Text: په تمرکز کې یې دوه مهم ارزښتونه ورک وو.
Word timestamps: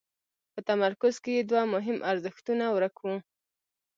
په 0.53 0.59
تمرکز 0.69 1.15
کې 1.23 1.31
یې 1.37 1.43
دوه 1.49 1.63
مهم 1.73 1.97
ارزښتونه 2.11 2.65
ورک 2.75 2.95
وو. 3.01 3.15